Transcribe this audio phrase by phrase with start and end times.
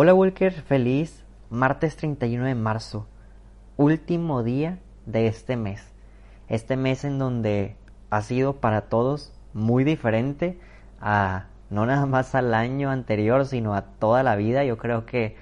[0.00, 3.08] Hola Walker, feliz martes 31 de marzo,
[3.76, 5.92] último día de este mes.
[6.46, 7.74] Este mes en donde
[8.08, 10.56] ha sido para todos muy diferente
[11.00, 14.62] a no nada más al año anterior, sino a toda la vida.
[14.62, 15.34] Yo creo que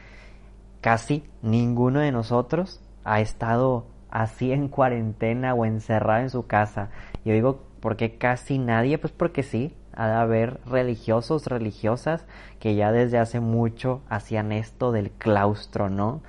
[0.81, 6.89] casi ninguno de nosotros ha estado así en cuarentena o encerrado en su casa.
[7.27, 8.97] Yo digo, ¿por qué casi nadie?
[8.97, 12.25] Pues porque sí, ha de haber religiosos, religiosas
[12.61, 16.23] que ya desde hace mucho hacían esto del claustro, ¿no?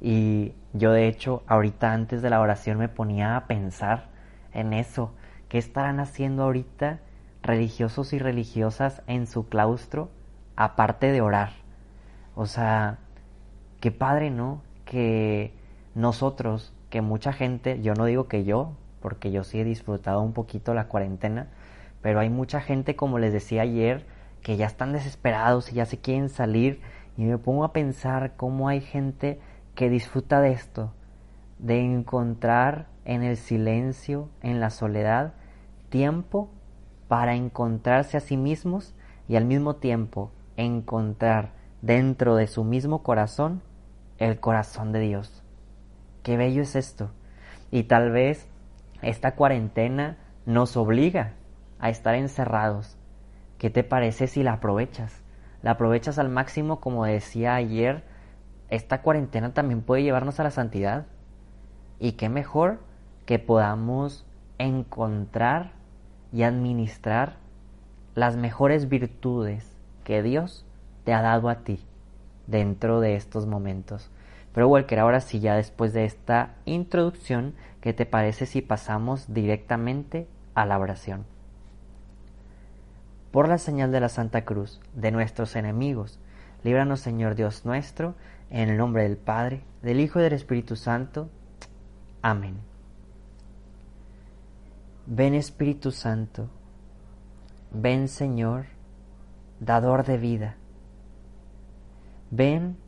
[0.00, 4.08] Y yo de hecho ahorita antes de la oración me ponía a pensar
[4.52, 5.12] en eso.
[5.48, 7.00] ¿Qué estarán haciendo ahorita
[7.42, 10.10] religiosos y religiosas en su claustro
[10.56, 11.52] aparte de orar?
[12.34, 12.98] O sea,
[13.80, 14.62] qué padre, ¿no?
[14.84, 15.52] Que
[15.94, 20.32] nosotros, que mucha gente, yo no digo que yo, porque yo sí he disfrutado un
[20.32, 21.48] poquito la cuarentena,
[22.06, 24.06] pero hay mucha gente, como les decía ayer,
[24.40, 26.80] que ya están desesperados y ya se quieren salir.
[27.16, 29.40] Y me pongo a pensar cómo hay gente
[29.74, 30.92] que disfruta de esto,
[31.58, 35.34] de encontrar en el silencio, en la soledad,
[35.88, 36.48] tiempo
[37.08, 38.94] para encontrarse a sí mismos
[39.26, 43.62] y al mismo tiempo encontrar dentro de su mismo corazón
[44.18, 45.42] el corazón de Dios.
[46.22, 47.10] Qué bello es esto.
[47.72, 48.48] Y tal vez
[49.02, 51.32] esta cuarentena nos obliga
[51.78, 52.96] a estar encerrados.
[53.58, 55.22] ¿Qué te parece si la aprovechas?
[55.62, 58.04] La aprovechas al máximo, como decía ayer,
[58.68, 61.06] esta cuarentena también puede llevarnos a la santidad.
[61.98, 62.80] Y qué mejor
[63.24, 64.26] que podamos
[64.58, 65.72] encontrar
[66.32, 67.36] y administrar
[68.14, 70.64] las mejores virtudes que Dios
[71.04, 71.80] te ha dado a ti
[72.46, 74.10] dentro de estos momentos.
[74.52, 80.26] Pero Walker, ahora sí, ya después de esta introducción, ¿qué te parece si pasamos directamente
[80.54, 81.35] a la oración?
[83.36, 86.18] Por la señal de la Santa Cruz de nuestros enemigos.
[86.64, 88.14] Líbranos, Señor Dios nuestro,
[88.48, 91.28] en el nombre del Padre, del Hijo y del Espíritu Santo.
[92.22, 92.56] Amén.
[95.04, 96.48] Ven Espíritu Santo,
[97.72, 98.64] ven Señor,
[99.60, 100.56] dador de vida.
[102.30, 102.78] Ven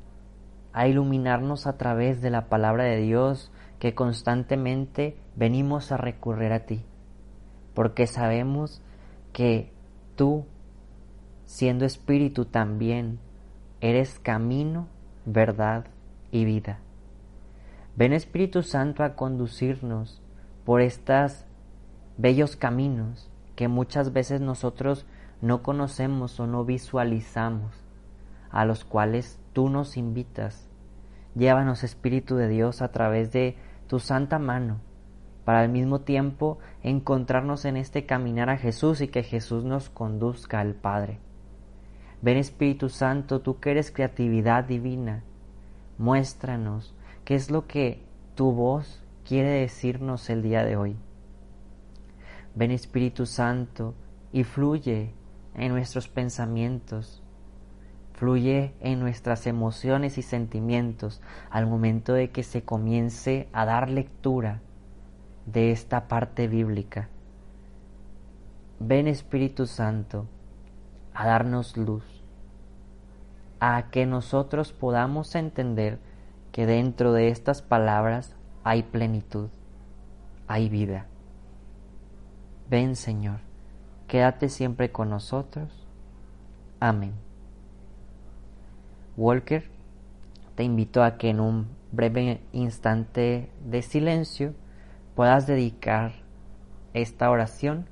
[0.72, 6.60] a iluminarnos a través de la palabra de Dios que constantemente venimos a recurrir a
[6.60, 6.86] ti,
[7.74, 8.80] porque sabemos
[9.34, 9.76] que
[10.18, 10.44] tú,
[11.46, 13.20] siendo espíritu también,
[13.80, 14.88] eres camino,
[15.24, 15.86] verdad
[16.32, 16.80] y vida.
[17.96, 20.20] Ven Espíritu Santo a conducirnos
[20.64, 21.46] por estos
[22.16, 25.06] bellos caminos que muchas veces nosotros
[25.40, 27.72] no conocemos o no visualizamos,
[28.50, 30.68] a los cuales tú nos invitas.
[31.36, 33.56] Llévanos, Espíritu de Dios, a través de
[33.86, 34.80] tu santa mano,
[35.48, 40.60] para al mismo tiempo encontrarnos en este caminar a Jesús y que Jesús nos conduzca
[40.60, 41.20] al Padre.
[42.20, 45.24] Ven Espíritu Santo, tú que eres creatividad divina,
[45.96, 46.94] muéstranos
[47.24, 48.04] qué es lo que
[48.34, 50.96] tu voz quiere decirnos el día de hoy.
[52.54, 53.94] Ven Espíritu Santo
[54.34, 55.14] y fluye
[55.54, 57.22] en nuestros pensamientos,
[58.12, 64.60] fluye en nuestras emociones y sentimientos al momento de que se comience a dar lectura
[65.52, 67.08] de esta parte bíblica.
[68.80, 70.26] Ven Espíritu Santo
[71.14, 72.04] a darnos luz,
[73.58, 75.98] a que nosotros podamos entender
[76.52, 79.48] que dentro de estas palabras hay plenitud,
[80.48, 81.06] hay vida.
[82.68, 83.40] Ven Señor,
[84.06, 85.86] quédate siempre con nosotros.
[86.78, 87.14] Amén.
[89.16, 89.64] Walker,
[90.56, 94.52] te invito a que en un breve instante de silencio
[95.18, 96.12] puedas dedicar
[96.94, 97.86] esta oración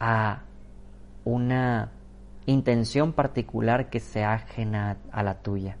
[0.00, 0.44] a
[1.26, 1.92] una
[2.46, 5.76] intención particular que sea ajena a la tuya.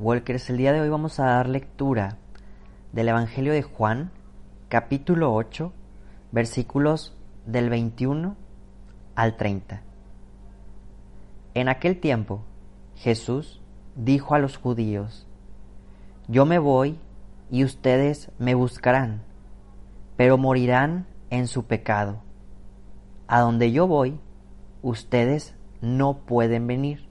[0.00, 2.16] Walkers, el día de hoy vamos a dar lectura
[2.90, 4.10] del Evangelio de Juan,
[4.70, 5.74] capítulo 8,
[6.32, 7.14] versículos
[7.44, 8.34] del 21
[9.14, 9.82] al 30.
[11.52, 12.40] En aquel tiempo,
[12.96, 13.60] Jesús
[13.94, 15.26] dijo a los judíos,
[16.28, 16.98] Yo me voy
[17.50, 19.20] y ustedes me buscarán,
[20.16, 22.22] pero morirán en su pecado.
[23.26, 24.18] A donde yo voy,
[24.80, 27.06] ustedes no pueden venir.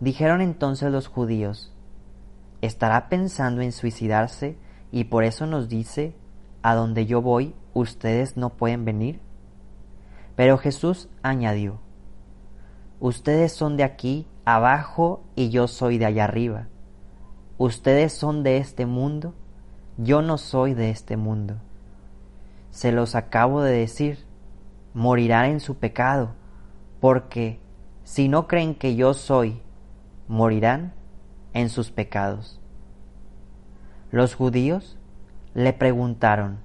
[0.00, 1.73] Dijeron entonces los judíos,
[2.64, 4.56] estará pensando en suicidarse
[4.90, 6.14] y por eso nos dice,
[6.62, 9.20] a donde yo voy, ustedes no pueden venir.
[10.36, 11.80] Pero Jesús añadió,
[13.00, 16.68] Ustedes son de aquí abajo y yo soy de allá arriba.
[17.58, 19.34] Ustedes son de este mundo,
[19.98, 21.56] yo no soy de este mundo.
[22.70, 24.24] Se los acabo de decir,
[24.94, 26.30] morirán en su pecado,
[27.00, 27.60] porque
[28.04, 29.60] si no creen que yo soy,
[30.26, 30.94] morirán
[31.54, 32.60] en sus pecados.
[34.10, 34.98] Los judíos
[35.54, 36.58] le preguntaron,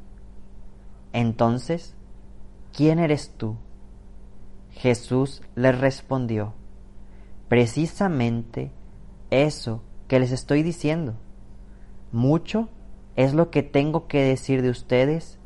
[1.14, 1.96] entonces,
[2.76, 3.56] ¿quién eres tú?
[4.72, 6.54] Jesús les respondió,
[7.48, 8.72] precisamente
[9.30, 11.16] eso que les estoy diciendo.
[12.12, 12.70] Mucho
[13.16, 15.40] es lo que tengo que decir de ustedes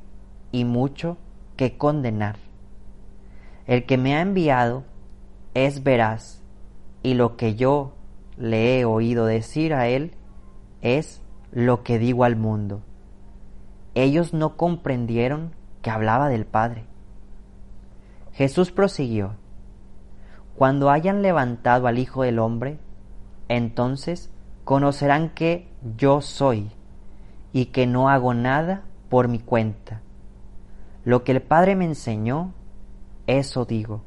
[0.52, 1.18] y mucho
[1.58, 2.38] que condenar.
[3.66, 4.84] El que me ha enviado
[5.54, 6.42] es veraz
[7.02, 7.94] y lo que yo
[8.38, 10.14] le he oído decir a él
[10.82, 11.22] es
[11.52, 12.82] lo que digo al mundo.
[13.96, 16.86] Ellos no comprendieron que hablaba del Padre.
[18.34, 19.36] Jesús prosiguió,
[20.56, 22.80] Cuando hayan levantado al Hijo del Hombre,
[23.50, 24.32] entonces
[24.64, 26.72] conocerán que yo soy
[27.52, 30.02] y que no hago nada por mi cuenta.
[31.06, 32.54] Lo que el Padre me enseñó,
[33.28, 34.02] eso digo.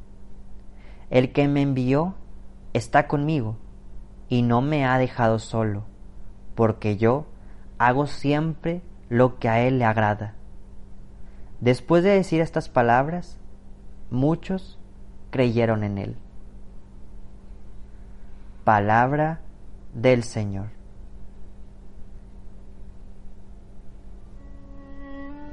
[1.09, 2.15] El que me envió
[2.73, 3.55] está conmigo
[4.29, 5.85] y no me ha dejado solo,
[6.55, 7.25] porque yo
[7.77, 10.35] hago siempre lo que a Él le agrada.
[11.59, 13.39] Después de decir estas palabras,
[14.11, 14.77] muchos
[15.31, 16.17] creyeron en Él.
[18.63, 19.39] Palabra
[19.93, 20.67] del Señor.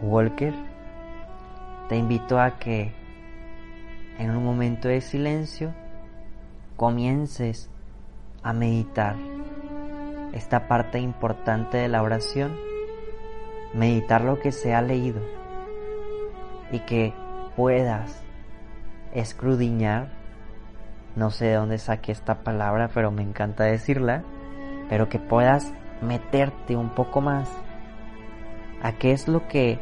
[0.02, 0.52] Walker,
[1.88, 2.92] te invito a que
[4.18, 5.72] en un momento de silencio
[6.76, 7.70] comiences
[8.44, 9.16] a meditar
[10.32, 12.56] esta parte importante de la oración,
[13.72, 15.20] meditar lo que se ha leído
[16.70, 17.14] y que
[17.56, 18.22] puedas
[19.14, 20.08] escrudiñar,
[21.16, 24.22] no sé de dónde saqué esta palabra, pero me encanta decirla,
[24.88, 27.50] pero que puedas meterte un poco más
[28.82, 29.80] a qué es lo que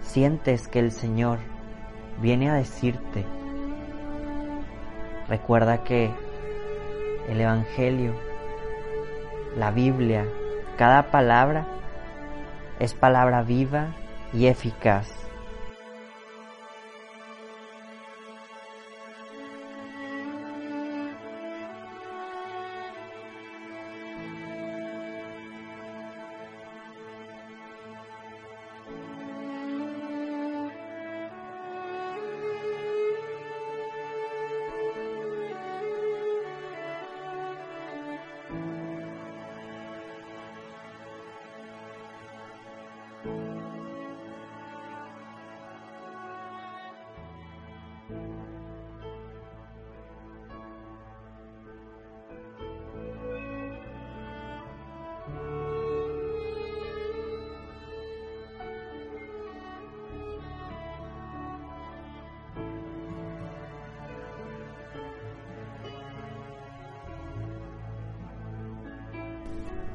[0.00, 1.40] sientes que el Señor
[2.22, 3.26] viene a decirte.
[5.28, 6.10] Recuerda que
[7.28, 8.14] el Evangelio,
[9.56, 10.24] la Biblia,
[10.76, 11.66] cada palabra
[12.78, 13.88] es palabra viva
[14.32, 15.27] y eficaz.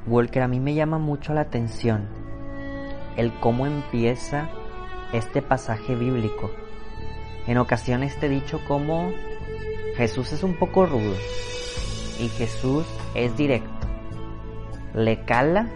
[0.06, 2.08] Walker, a mí me llama mucho la atención
[3.16, 4.50] el cómo empieza
[5.14, 6.52] este pasaje bíblico.
[7.48, 9.12] En ocasiones te he dicho cómo
[9.96, 11.16] Jesús es un poco rudo
[12.20, 13.88] y Jesús es directo.
[14.94, 15.70] Le cala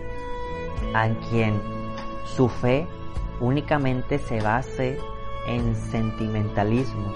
[0.93, 1.62] a quien
[2.25, 2.86] su fe
[3.39, 4.98] únicamente se base
[5.48, 7.15] en sentimentalismos.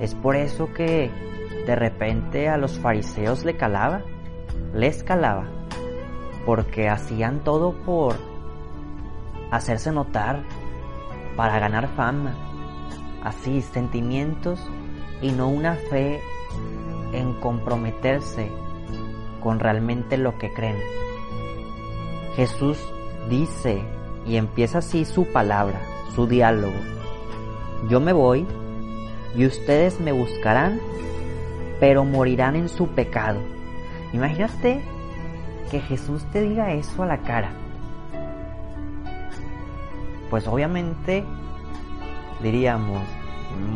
[0.00, 1.10] Es por eso que
[1.66, 4.02] de repente a los fariseos le calaba,
[4.72, 5.59] les calaba
[6.44, 8.16] porque hacían todo por
[9.50, 10.42] hacerse notar,
[11.36, 12.34] para ganar fama,
[13.22, 14.60] así sentimientos
[15.22, 16.20] y no una fe
[17.12, 18.50] en comprometerse
[19.40, 20.78] con realmente lo que creen.
[22.36, 22.78] Jesús
[23.28, 23.82] dice
[24.26, 25.80] y empieza así su palabra,
[26.14, 26.74] su diálogo.
[27.88, 28.46] Yo me voy
[29.34, 30.80] y ustedes me buscarán,
[31.78, 33.40] pero morirán en su pecado.
[34.12, 34.82] Imagínate
[35.70, 37.52] que Jesús te diga eso a la cara,
[40.28, 41.24] pues obviamente
[42.42, 43.02] diríamos,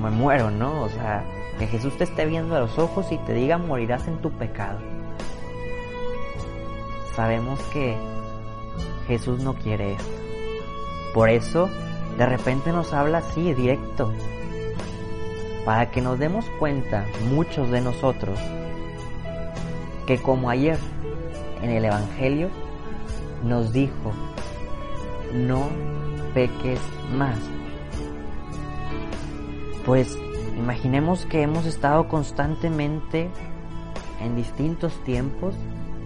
[0.03, 0.83] me muero, ¿no?
[0.83, 1.25] O sea,
[1.59, 4.79] que Jesús te esté viendo a los ojos y te diga morirás en tu pecado.
[7.15, 7.97] Sabemos que
[9.07, 10.13] Jesús no quiere esto.
[11.13, 11.69] Por eso,
[12.19, 14.13] de repente nos habla así, directo.
[15.65, 18.39] Para que nos demos cuenta, muchos de nosotros,
[20.07, 20.77] que como ayer
[21.65, 22.51] en el Evangelio
[23.43, 24.13] nos dijo,
[25.33, 25.69] no
[26.35, 26.81] peques
[27.17, 27.39] más.
[29.87, 30.19] Pues
[30.59, 33.31] imaginemos que hemos estado constantemente
[34.23, 35.55] en distintos tiempos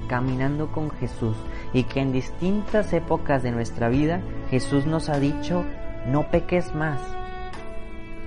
[0.09, 1.37] caminando con Jesús
[1.73, 5.65] y que en distintas épocas de nuestra vida Jesús nos ha dicho
[6.07, 7.01] no peques más.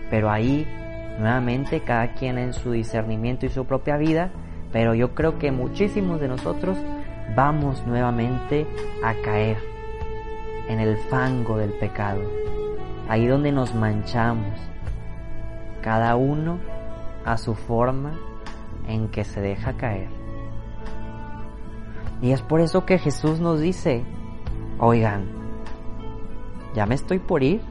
[0.09, 0.67] Pero ahí,
[1.17, 4.31] nuevamente, cada quien en su discernimiento y su propia vida,
[4.73, 6.77] pero yo creo que muchísimos de nosotros
[7.35, 8.67] vamos nuevamente
[9.03, 9.57] a caer
[10.67, 12.21] en el fango del pecado,
[13.07, 14.59] ahí donde nos manchamos,
[15.81, 16.59] cada uno
[17.25, 18.13] a su forma
[18.87, 20.09] en que se deja caer.
[22.21, 24.03] Y es por eso que Jesús nos dice,
[24.77, 25.25] oigan,
[26.75, 27.61] ya me estoy por ir.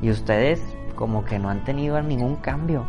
[0.00, 0.62] Y ustedes
[0.94, 2.86] como que no han tenido ningún cambio.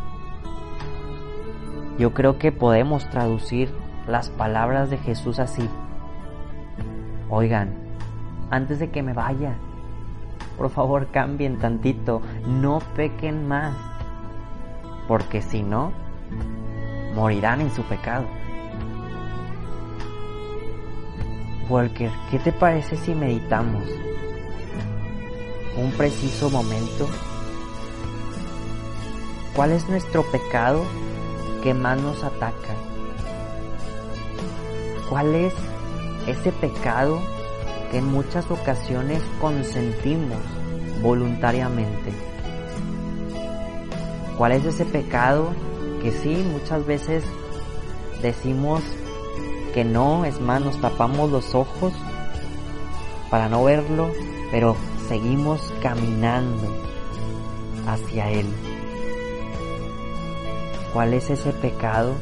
[1.97, 3.73] Yo creo que podemos traducir
[4.07, 5.69] las palabras de Jesús así.
[7.29, 7.73] Oigan,
[8.51, 9.55] antes de que me vaya,
[10.57, 13.75] por favor cambien tantito, no pequen más,
[15.07, 15.91] porque si no,
[17.15, 18.25] morirán en su pecado.
[21.67, 23.83] Walker, ¿qué te parece si meditamos
[25.77, 27.07] un preciso momento?
[29.55, 30.83] ¿Cuál es nuestro pecado
[31.63, 32.75] que más nos ataca?
[35.09, 35.53] ¿Cuál es
[36.27, 37.19] ese pecado
[37.91, 40.39] que en muchas ocasiones consentimos
[41.01, 42.11] voluntariamente?
[44.37, 45.51] ¿Cuál es ese pecado
[46.01, 47.23] que sí, muchas veces
[48.21, 48.81] decimos
[49.73, 51.93] que no, es más, nos tapamos los ojos
[53.29, 54.09] para no verlo,
[54.51, 54.75] pero
[55.07, 56.67] seguimos caminando
[57.87, 58.47] hacia Él.
[60.93, 62.13] ¿Cuál es ese pecado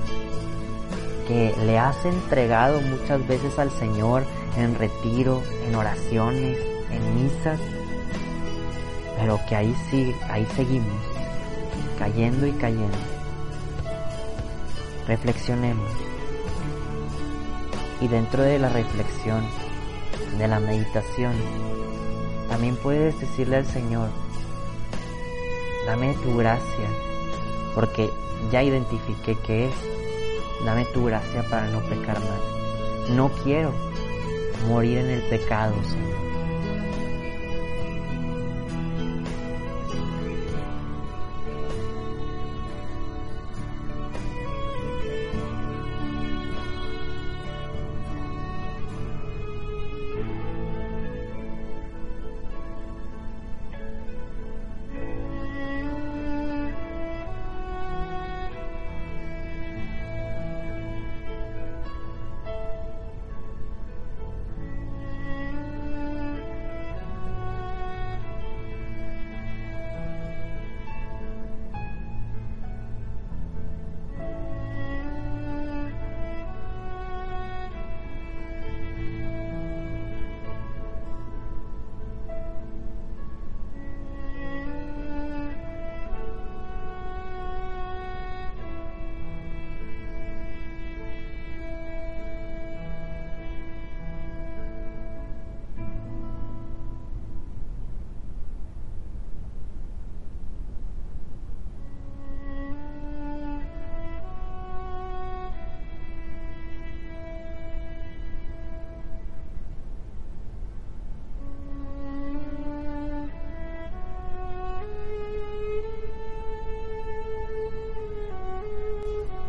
[1.27, 4.23] que le has entregado muchas veces al Señor
[4.57, 6.57] en retiro, en oraciones,
[6.91, 7.59] en misas?
[9.17, 9.75] Pero que ahí
[10.29, 11.01] ahí seguimos,
[11.97, 12.97] cayendo y cayendo.
[15.07, 15.89] Reflexionemos
[18.03, 19.45] y dentro de la reflexión,
[20.37, 21.31] de la meditación,
[22.49, 24.09] también puedes decirle al Señor,
[25.85, 26.89] dame tu gracia,
[27.73, 28.09] porque
[28.51, 29.73] ya identifiqué que es,
[30.65, 33.09] dame tu gracia para no pecar más.
[33.09, 33.73] No quiero
[34.67, 36.22] morir en el pecado, Señor.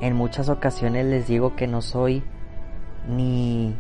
[0.05, 2.23] En muchas ocasiones les digo que no soy
[3.09, 3.75] ni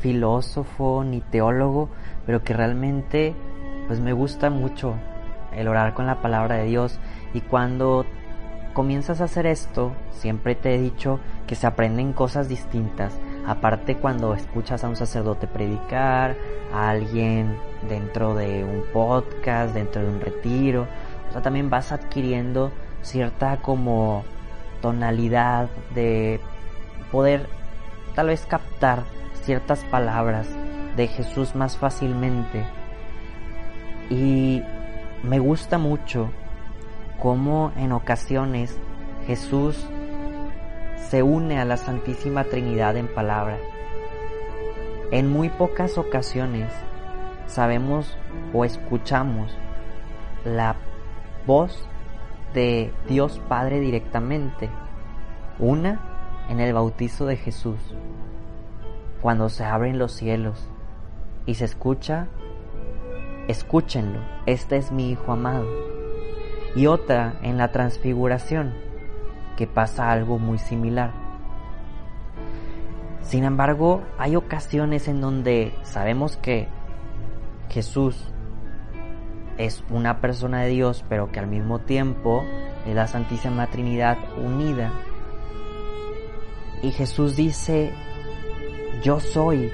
[0.00, 1.88] filósofo ni teólogo,
[2.26, 3.32] pero que realmente
[3.86, 4.94] pues me gusta mucho
[5.52, 6.98] el orar con la palabra de Dios
[7.32, 8.04] y cuando
[8.74, 13.16] comienzas a hacer esto, siempre te he dicho que se aprenden cosas distintas.
[13.46, 16.34] Aparte cuando escuchas a un sacerdote predicar,
[16.74, 17.56] a alguien
[17.88, 20.88] dentro de un podcast, dentro de un retiro,
[21.28, 24.24] o sea, también vas adquiriendo cierta como
[24.82, 26.40] tonalidad, de
[27.10, 27.46] poder
[28.14, 29.04] tal vez captar
[29.44, 30.46] ciertas palabras
[30.96, 32.64] de Jesús más fácilmente.
[34.10, 34.62] Y
[35.22, 36.30] me gusta mucho
[37.18, 38.78] cómo en ocasiones
[39.26, 39.88] Jesús
[41.08, 43.56] se une a la Santísima Trinidad en palabra.
[45.10, 46.72] En muy pocas ocasiones
[47.46, 48.16] sabemos
[48.52, 49.56] o escuchamos
[50.44, 50.76] la
[51.46, 51.86] voz
[52.54, 54.68] de Dios Padre directamente.
[55.58, 56.00] Una
[56.48, 57.78] en el bautizo de Jesús,
[59.20, 60.68] cuando se abren los cielos
[61.46, 62.28] y se escucha,
[63.48, 65.66] escúchenlo, este es mi Hijo amado.
[66.74, 68.72] y otra en la transfiguración,
[69.56, 71.12] que pasa algo muy similar.
[73.20, 76.68] Sin embargo, hay ocasiones en donde sabemos que
[77.68, 78.32] Jesús
[79.58, 82.44] es una persona de Dios, pero que al mismo tiempo
[82.86, 84.92] es la Santísima Trinidad unida.
[86.82, 87.92] Y Jesús dice,
[89.02, 89.70] yo soy,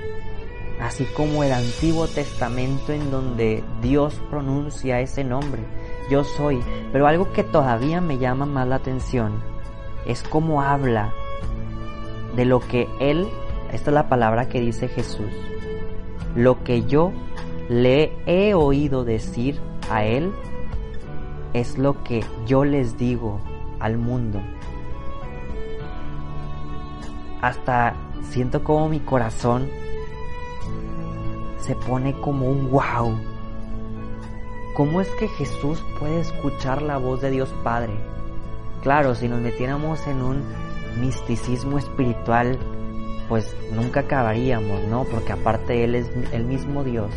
[0.81, 5.63] así como el Antiguo Testamento en donde Dios pronuncia ese nombre,
[6.11, 6.61] yo soy.
[6.93, 9.43] Pero algo que todavía me llama más la atención
[10.07, 11.13] es cómo habla
[12.37, 13.27] de lo que Él,
[13.73, 15.31] esta es la palabra que dice Jesús,
[16.35, 17.13] lo que yo
[17.69, 19.61] le he oído decir
[19.91, 20.33] a Él
[21.53, 23.41] es lo que yo les digo
[23.79, 24.41] al mundo.
[27.41, 29.69] Hasta siento como mi corazón
[31.59, 33.15] se pone como un wow.
[34.75, 37.93] ¿Cómo es que Jesús puede escuchar la voz de Dios Padre?
[38.83, 40.43] Claro, si nos metiéramos en un
[41.01, 42.59] misticismo espiritual,
[43.29, 45.05] pues nunca acabaríamos, ¿no?
[45.05, 47.11] Porque aparte Él es el mismo Dios.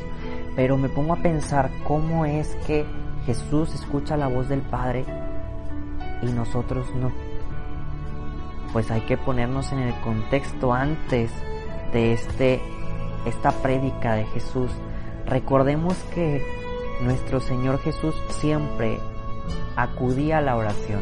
[0.55, 2.86] Pero me pongo a pensar cómo es que
[3.25, 5.05] Jesús escucha la voz del Padre
[6.22, 7.12] y nosotros no.
[8.74, 11.31] Pues hay que ponernos en el contexto antes
[11.93, 12.62] de este
[13.25, 14.72] esta prédica de Jesús.
[15.25, 16.43] Recordemos que
[17.01, 19.00] nuestro Señor Jesús siempre
[19.75, 21.01] acudía a la oración.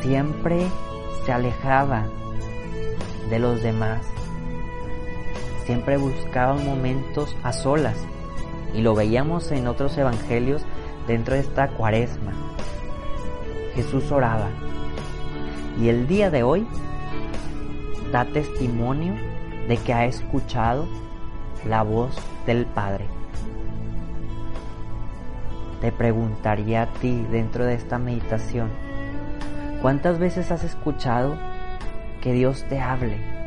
[0.00, 0.66] Siempre
[1.24, 2.06] se alejaba
[3.30, 4.06] de los demás.
[5.64, 7.96] Siempre buscaba momentos a solas
[8.74, 10.62] y lo veíamos en otros evangelios
[11.06, 12.32] dentro de esta cuaresma.
[13.74, 14.48] Jesús oraba
[15.80, 16.66] y el día de hoy
[18.10, 19.14] da testimonio
[19.68, 20.86] de que ha escuchado
[21.66, 22.14] la voz
[22.44, 23.06] del Padre.
[25.80, 28.68] Te preguntaría a ti dentro de esta meditación,
[29.80, 31.36] ¿cuántas veces has escuchado
[32.20, 33.41] que Dios te hable?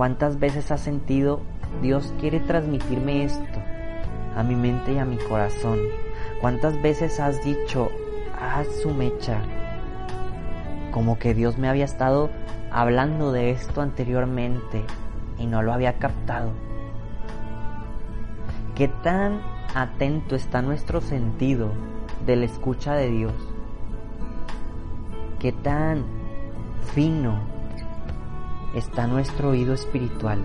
[0.00, 1.42] ¿Cuántas veces has sentido
[1.82, 3.60] Dios quiere transmitirme esto
[4.34, 5.78] a mi mente y a mi corazón.
[6.40, 7.90] ¿Cuántas veces has dicho,
[8.40, 9.42] haz su mecha?
[10.90, 12.30] Como que Dios me había estado
[12.70, 14.84] hablando de esto anteriormente
[15.36, 16.52] y no lo había captado.
[18.74, 19.42] ¿Qué tan
[19.74, 21.72] atento está nuestro sentido
[22.24, 23.34] de la escucha de Dios?
[25.38, 26.06] ¿Qué tan
[26.94, 27.59] fino
[28.74, 30.40] está nuestro oído espiritual?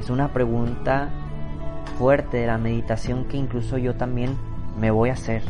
[0.00, 1.10] Es una pregunta
[1.98, 4.36] fuerte de la meditación que incluso yo también
[4.78, 5.42] me voy a hacer.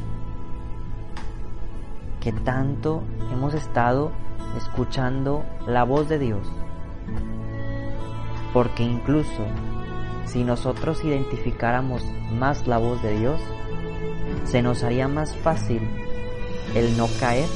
[2.20, 4.12] ¿Qué tanto hemos estado
[4.56, 6.46] escuchando la voz de Dios?
[8.52, 9.44] Porque incluso
[10.24, 13.40] si nosotros identificáramos más la voz de Dios,
[14.44, 15.80] se nos haría más fácil
[16.74, 17.48] el no caer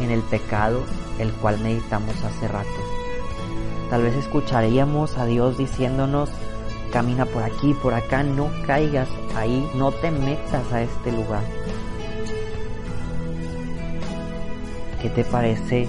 [0.00, 0.82] en el pecado
[1.18, 2.68] el cual meditamos hace rato.
[3.90, 6.30] Tal vez escucharíamos a Dios diciéndonos,
[6.92, 11.42] camina por aquí, por acá, no caigas ahí, no te metas a este lugar.
[15.00, 15.88] ¿Qué te parece?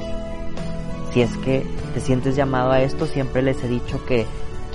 [1.12, 4.26] Si es que te sientes llamado a esto, siempre les he dicho que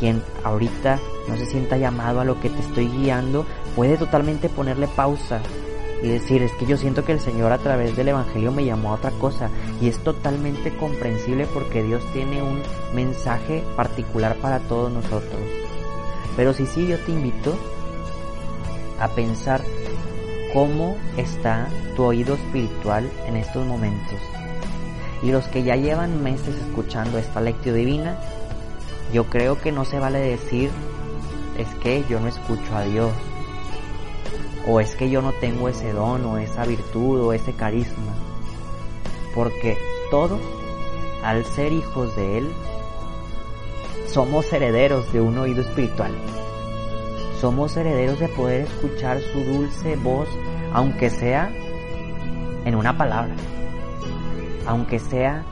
[0.01, 4.89] quien ahorita no se sienta llamado a lo que te estoy guiando, puede totalmente ponerle
[4.89, 5.41] pausa
[6.03, 8.91] y decir, es que yo siento que el Señor a través del Evangelio me llamó
[8.91, 12.61] a otra cosa y es totalmente comprensible porque Dios tiene un
[12.93, 15.41] mensaje particular para todos nosotros.
[16.37, 17.57] Pero si sí, yo te invito
[18.99, 19.63] a pensar
[20.53, 24.19] cómo está tu oído espiritual en estos momentos.
[25.23, 28.19] Y los que ya llevan meses escuchando esta lectio divina,
[29.13, 30.71] yo creo que no se vale decir
[31.57, 33.13] es que yo no escucho a Dios
[34.67, 38.13] o es que yo no tengo ese don o esa virtud o ese carisma.
[39.35, 39.79] Porque
[40.11, 40.41] todos,
[41.25, 42.53] al ser hijos de Él,
[44.07, 46.13] somos herederos de un oído espiritual.
[47.41, 50.29] Somos herederos de poder escuchar su dulce voz,
[50.73, 51.51] aunque sea
[52.65, 53.35] en una palabra,
[54.67, 55.45] aunque sea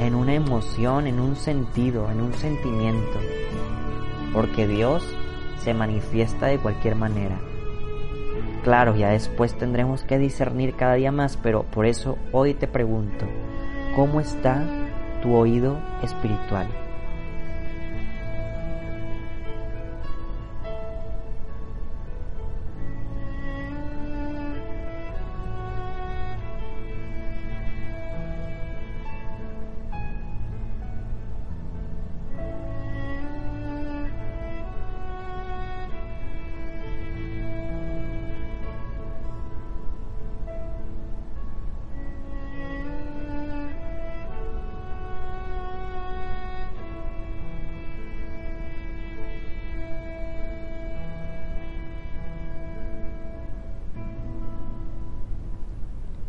[0.00, 3.18] en una emoción, en un sentido, en un sentimiento.
[4.32, 5.02] Porque Dios
[5.62, 7.40] se manifiesta de cualquier manera.
[8.68, 13.24] Claro, ya después tendremos que discernir cada día más, pero por eso hoy te pregunto,
[13.96, 14.62] ¿cómo está
[15.22, 16.66] tu oído espiritual?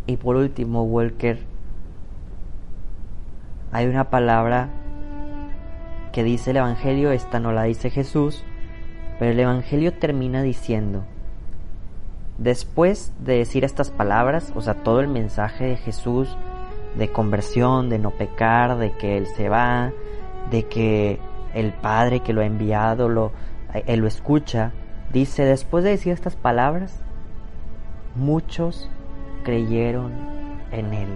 [0.09, 1.37] Y por último, Walker,
[3.71, 4.69] hay una palabra
[6.11, 8.43] que dice el Evangelio, esta no la dice Jesús,
[9.19, 11.03] pero el Evangelio termina diciendo,
[12.39, 16.35] después de decir estas palabras, o sea, todo el mensaje de Jesús
[16.97, 19.91] de conversión, de no pecar, de que Él se va,
[20.49, 21.19] de que
[21.53, 23.31] el Padre que lo ha enviado lo,
[23.85, 24.71] Él lo escucha,
[25.13, 26.99] dice, después de decir estas palabras,
[28.15, 28.89] muchos
[29.43, 30.11] creyeron
[30.71, 31.09] en Él.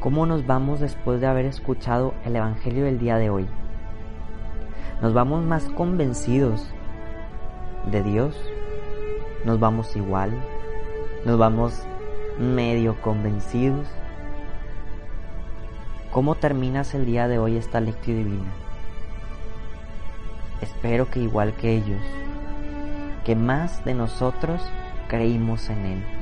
[0.00, 3.46] ¿Cómo nos vamos después de haber escuchado el Evangelio del día de hoy?
[5.02, 6.72] ¿Nos vamos más convencidos
[7.90, 8.34] de Dios?
[9.44, 10.32] ¿Nos vamos igual?
[11.24, 11.82] ¿Nos vamos
[12.38, 13.86] medio convencidos?
[16.12, 18.52] ¿Cómo terminas el día de hoy esta lectura divina?
[20.60, 22.02] Espero que igual que ellos,
[23.24, 24.62] que más de nosotros
[25.10, 26.19] creímos en Él.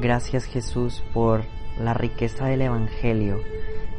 [0.00, 1.42] Gracias Jesús por
[1.78, 3.38] la riqueza del Evangelio,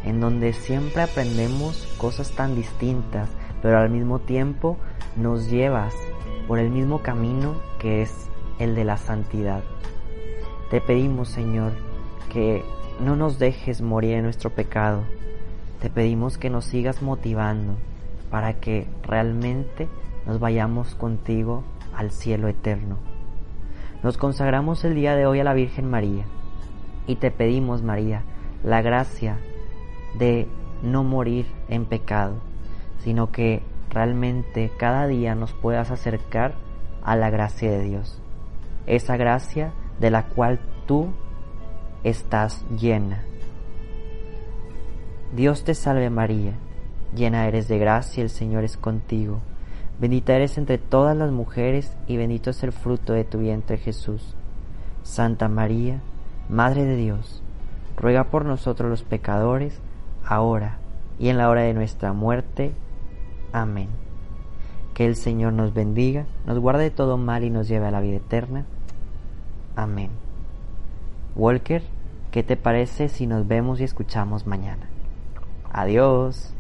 [0.04, 3.30] en donde siempre aprendemos cosas tan distintas,
[3.62, 4.78] pero al mismo tiempo
[5.16, 5.94] nos llevas
[6.48, 9.64] por el mismo camino que es el de la santidad.
[10.72, 11.74] Te pedimos, Señor,
[12.34, 12.66] que
[13.00, 15.04] no nos dejes morir en nuestro pecado.
[15.82, 17.76] Te pedimos que nos sigas motivando
[18.32, 19.88] para que realmente
[20.26, 21.64] nos vayamos contigo
[21.96, 23.11] al cielo eterno.
[24.04, 26.26] Nos consagramos el día de hoy a la Virgen María
[27.06, 28.24] y te pedimos, María,
[28.64, 29.38] la gracia
[30.18, 30.48] de
[30.82, 32.42] no morir en pecado,
[33.04, 33.62] sino que
[33.92, 36.56] realmente cada día nos puedas acercar
[37.04, 38.20] a la gracia de Dios.
[38.88, 41.14] Esa gracia de la cual tú
[42.04, 43.24] estás llena.
[45.32, 46.54] Dios te salve María,
[47.14, 49.42] llena eres de gracia, el Señor es contigo
[50.02, 54.36] Bendita eres entre todas las mujeres y bendito es el fruto de tu vientre Jesús.
[55.04, 56.02] Santa María,
[56.50, 57.44] Madre de Dios,
[57.98, 59.80] ruega por nosotros los pecadores,
[60.26, 60.80] ahora
[61.20, 62.74] y en la hora de nuestra muerte.
[63.54, 63.90] Amén.
[64.96, 68.02] Que el Señor nos bendiga, nos guarde de todo mal y nos lleve a la
[68.02, 68.66] vida eterna.
[69.76, 70.10] Amén.
[71.36, 71.84] Walker,
[72.32, 74.90] ¿qué te parece si nos vemos y escuchamos mañana?
[75.72, 76.56] Adiós.